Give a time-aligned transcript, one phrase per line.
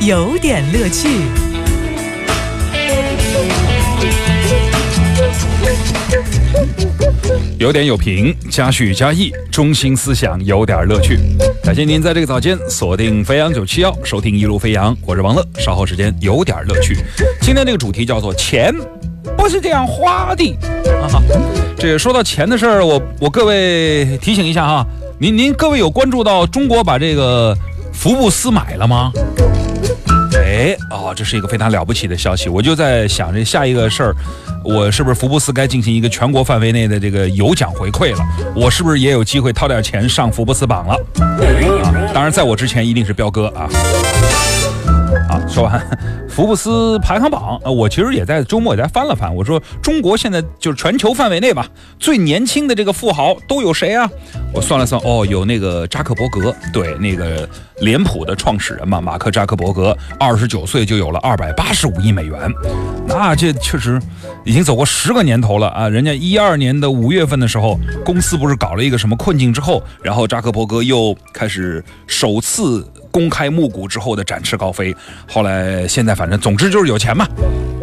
[0.00, 1.08] 有点乐趣。
[7.58, 11.18] 有点有评，加叙加意，中心思想有点乐趣。
[11.64, 15.44] 感谢您在这个早间锁定飞扬九七幺，收听一路飞扬，我是王乐。
[15.58, 16.98] 稍后时间有点乐趣。
[17.40, 18.72] 今天这个主题叫做钱
[19.36, 20.56] 不是这样花的
[21.02, 21.20] 啊。
[21.78, 24.86] 这个说到钱的事儿，我我各位提醒一下哈，
[25.18, 27.56] 您您各位有关注到中国把这个
[27.92, 29.10] 福布斯买了吗？
[30.56, 32.48] 哎哦，这是一个非常了不起的消息。
[32.48, 34.16] 我就在想着下一个事儿，
[34.64, 38.24] 我是不是福布斯该进行一个全国范围内的这个有奖回馈了？
[38.54, 40.94] 我是不是也有机会掏点钱上福布斯榜了？
[41.84, 43.68] 啊，当然在我之前一定是彪哥啊。
[45.56, 45.82] 说完
[46.28, 51.66] 福布斯排行榜，呃，我其实也在周末也在翻了翻，我说中国现在就是全球范围内吧，
[51.98, 54.06] 最年轻的这个富豪都有谁啊？
[54.52, 57.48] 我算了算，哦，有那个扎克伯格，对，那个
[57.80, 62.52] 脸谱的创始人嘛，马克扎克伯格，二十九岁就有了二百八十五亿美元，
[63.08, 63.98] 那这确实
[64.44, 65.88] 已经走过十个年头了啊！
[65.88, 72.86] 人家一二年的五月份的时候，公司不是搞了一个什么困境之后，然后扎克伯格又开始首次。
[73.16, 74.94] 公开募股之后的展翅高飞，
[75.26, 77.26] 后来现在反正总之就是有钱嘛。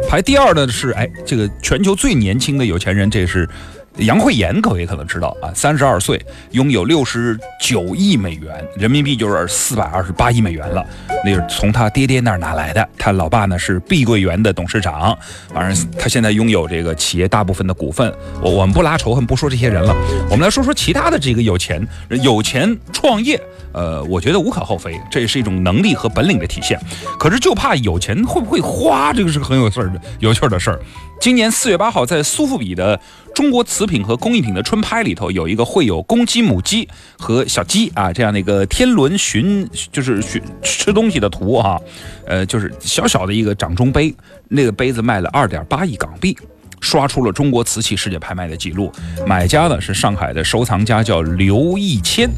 [0.08, 3.50] 排第二的是哎，这个全球最年轻的有钱人，这是
[3.98, 6.20] 杨惠妍，各位可能知道啊，三十二岁，
[6.52, 10.84] 拥有六十九亿美元，人民币就是四百二十八亿美元了。
[11.24, 12.90] 那是从他爹爹那儿拿来的。
[12.98, 15.16] 他老爸呢是碧桂园的董事长，
[15.54, 18.12] 反正他现在拥有这个企业大部分的股份。
[18.42, 19.96] 我我们不拉仇恨，不说这些人了，
[20.30, 23.40] 我们来说说其他的这个有钱有钱创业。
[23.74, 26.80] 呃，我觉得无可厚非，这也是一种能力和本领的体现。
[27.18, 30.80] 可是就怕有钱会不会花，这个是个很有事儿的、有趣的事儿。
[31.20, 33.00] 今年四月八号，在苏富比的
[33.34, 41.80] 中国瓷品和工艺品的春拍里头，有一个会有公鸡、母鸡和小鸡啊这样的一个天伦寻，就是寻吃东西的图哈。
[42.26, 44.14] 呃，就是小小的一个掌中杯，
[44.50, 46.38] 那个杯子卖了二点八亿港币。
[46.80, 48.92] 刷出了中国瓷器世界拍卖的记录，
[49.26, 52.30] 买家呢是上海的收藏家，叫刘义谦，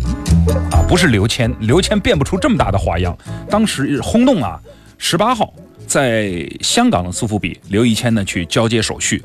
[0.72, 3.18] 啊，不是刘谦，刘谦变不出这么大的花样。
[3.50, 4.62] 当时轰动啊！
[5.00, 5.52] 十八号
[5.88, 9.20] 在香港的苏富比，刘义谦呢去交接手续，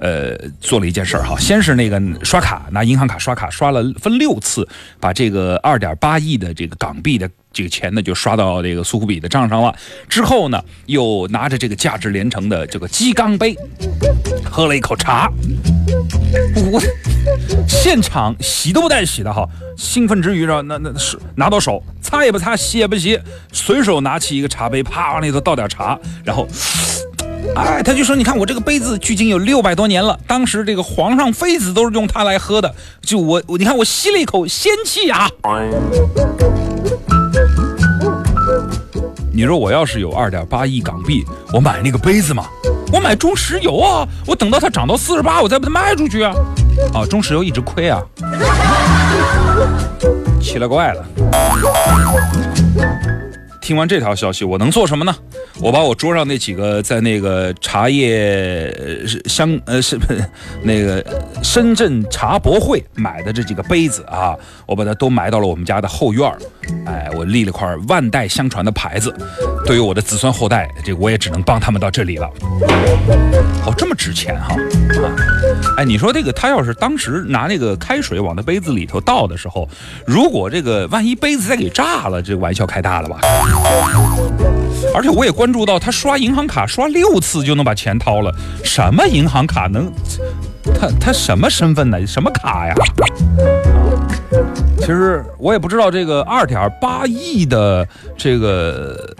[0.00, 4.66] 呃，做了一件事儿哈，先是那个刷卡，拿银行卡刷卡，刷了分六次，
[4.98, 7.30] 把这个二点八亿的这个港币的。
[7.52, 9.74] 这个钱呢就刷到这个苏富比的账上了，
[10.08, 13.56] 之后呢又拿着这个价值连城的这个鸡缸杯，
[14.44, 15.28] 喝了一口茶，
[16.70, 16.80] 我
[17.66, 19.44] 现场洗都不带洗的哈，
[19.76, 23.18] 兴奋之余呢，那那是拿到手擦也不擦，洗也不洗，
[23.50, 26.46] 随手拿起一个茶杯，啪往里头倒点茶，然后，
[27.54, 35.30] 哎，他就说，你看我这个杯子距今有六百多年了，当时这个皇上妃子都是用它来喝的，就我我你看我吸了一口仙气啊。
[39.32, 42.44] 你说我要是有二点八亿港币，我买那个杯子吗？
[42.92, 44.06] 我买中石油啊！
[44.26, 46.34] 我等到它涨到四十八，我再把它卖出去啊！
[46.92, 48.02] 啊，中石油一直亏啊，
[50.42, 51.04] 奇了怪了。
[53.60, 55.14] 听完这条消息，我能做什么呢？
[55.62, 58.74] 我把我桌上那几个在那个茶叶
[59.26, 59.98] 香呃是
[60.62, 61.04] 那个
[61.42, 64.34] 深圳茶博会买的这几个杯子啊，
[64.66, 66.38] 我把它都埋到了我们家的后院儿。
[66.86, 69.14] 哎，我立了块万代相传的牌子，
[69.66, 72.26] 对于我的子孙后代，这我也只能帮他们到这里了。
[73.66, 75.12] 哦，这么值钱哈啊！
[75.76, 79.68] 哎，你说这个他要是当时拿那个开水往那杯子里头倒的时候，
[80.06, 83.18] 如果这个万一杯子再给炸了，这玩笑开大了吧？
[84.94, 89.90] 而且我也关注到，他刷银行卡刷六次就能把钱掏了，什么银行卡能？
[90.74, 92.06] 他他什么身份呢？
[92.06, 92.74] 什么卡呀？
[94.78, 99.14] 其实我也不知道这个二点八亿的这个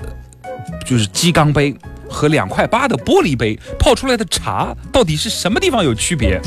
[0.85, 1.75] 就是鸡缸杯
[2.11, 6.41] 和两块八的玻璃杯泡出来的茶到底是什么地方有区别？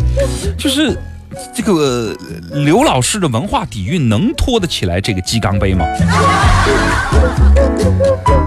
[0.57, 0.95] 就是。
[1.51, 2.15] 这个
[2.63, 5.83] 刘老师的文化底蕴能托得起来这个鸡缸杯吗？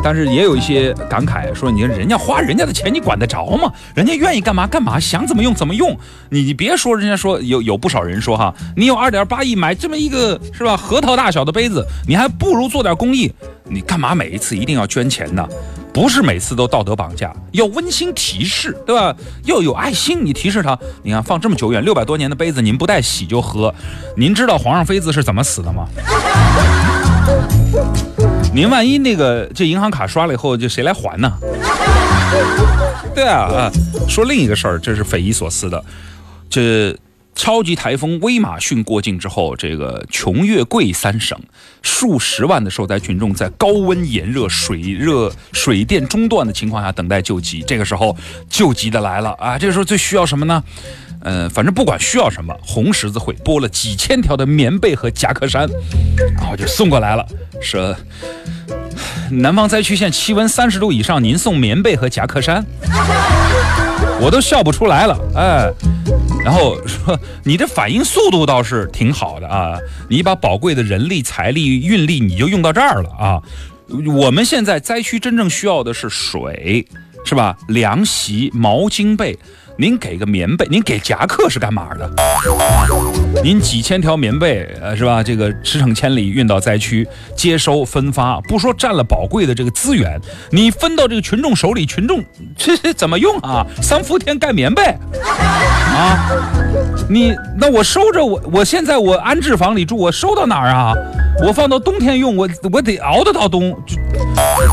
[0.05, 3.73] 但是也有一些感慨说，你人家花人家的钱，你管得着吗？
[3.97, 5.99] 人家愿意干嘛干嘛，想怎么用怎么用。
[6.31, 13.33] 你你别说，人家说有有不少人说哈，你有二点八亿买这么一个是吧核桃大小的杯子，你还不如做点公益。
[13.65, 15.45] 你干嘛每一次一定要捐钱呢？
[15.97, 19.17] 不是每次都道德绑架，要温馨提示，对吧？
[19.45, 20.79] 要有爱心，你提示他。
[21.03, 23.75] 你看放这么久远，六百多年的杯子，您不带洗就喝。
[24.15, 25.89] 您知道皇上妃子是怎么死的吗？
[28.53, 31.33] 您万一那个这银行卡刷了以后，就谁来还呢？
[33.15, 33.73] 对啊！
[34.07, 35.83] 说另一个事儿，这是匪夷所思的，
[36.51, 36.95] 这
[37.37, 41.39] 超级台风威马逊过境之后，这个琼粤桂三省
[41.83, 47.63] 数十万的受灾群众在高温炎热、水热、水电中断的情况下等待救急。
[47.67, 48.17] 这个时候，
[48.49, 49.59] 救急的来了啊！
[49.59, 50.65] 这个时候最需要什么呢？
[51.21, 55.69] 呃，反正不管需要什么，红十字会拨了几千条的棉被和夹克衫，
[56.37, 57.27] 然后就送过来了。
[57.61, 57.95] 说
[59.31, 62.65] 南方灾区现气温三十度以上，您送棉被和夹克衫，
[64.21, 65.19] 我都笑不出来了。
[65.35, 65.73] 哎。
[66.45, 69.77] 然后说，你这反应速度倒是挺好的啊！
[70.09, 73.43] 你把宝贵的人力、财力、运力，你就用到这儿了啊！
[74.17, 76.87] 我们现在灾区真正需要的是水，
[77.25, 77.57] 是吧？
[77.67, 79.37] 凉席、毛巾被。
[79.79, 82.11] 您给个棉被，您给夹克是干嘛的？
[83.45, 85.23] 您几千条棉被，呃，是吧？
[85.23, 87.07] 这个驰骋千里运到灾区，
[87.37, 90.19] 接收分发，不说占了宝贵的这个资源，
[90.51, 92.25] 你分到这个群众手里，群众
[92.57, 93.67] 这怎么用啊？
[93.83, 96.31] 三伏天盖棉被啊？
[97.11, 100.95] 你那我收着，我我现在我安置房里住，我收到哪儿啊？
[101.47, 103.79] 我放到冬天用，我我得熬得到冬。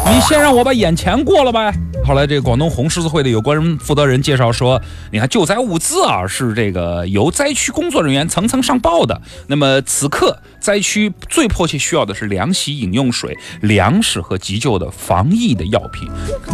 [0.10, 1.74] 你先让我把眼前过了呗。
[2.06, 9.20] 后来，这个广东红十字会的有关负责人介绍说：“你看，救灾物资啊，是这个由灾区工作人员层层上报的。
[9.48, 16.10] 那么此刻，灾区最迫切需要的是凉席、饮用水、粮食和急救的防疫的药品。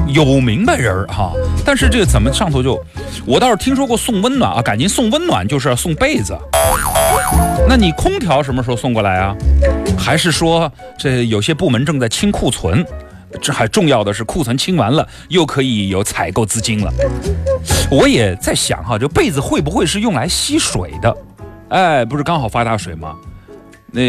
[0.08, 1.34] 有明白人儿哈，
[1.66, 2.80] 但是这个怎么上头就……
[3.26, 6.38] 我倒是听说过送温暖啊，赶紧送温暖就是要送被子。
[7.68, 9.36] 那你空调什么时候送过来啊？
[9.98, 12.86] 还是说这有些部门正在清库存？”
[13.42, 16.92] 这还重要的是，库存清完了，又可以有采购资金了。
[17.92, 21.18] 我也在想哈，这被子会不会是用来吸水的？
[21.70, 23.16] 哎，不是刚好发大水吗？
[23.92, 24.02] 那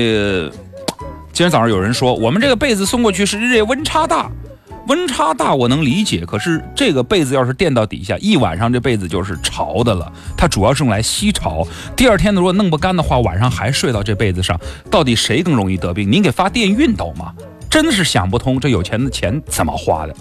[1.32, 4.31] 今天早上有人说，我们这个被子送过去是日夜温差大，
[4.88, 6.25] 温差大我能理解。
[6.26, 10.11] 可是这个被子要是垫到底下，一晚上这被子就是潮的了。
[10.37, 14.58] 它主要是用来吸潮，第二天如果弄不干的话，晚上还睡到这被子上，
[14.90, 16.11] 到底谁更容易得病？
[16.11, 17.32] 您给发电熨斗吗？
[17.70, 20.14] 真是想不通，这有钱的钱怎么花的？